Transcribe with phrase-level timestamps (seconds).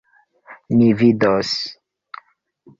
[0.77, 1.53] Ni vidos!